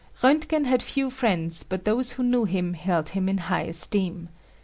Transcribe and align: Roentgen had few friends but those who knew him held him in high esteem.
Roentgen 0.23 0.65
had 0.65 0.81
few 0.81 1.11
friends 1.11 1.61
but 1.61 1.83
those 1.83 2.13
who 2.13 2.23
knew 2.23 2.45
him 2.45 2.73
held 2.73 3.09
him 3.09 3.29
in 3.29 3.37
high 3.37 3.65
esteem. 3.65 4.29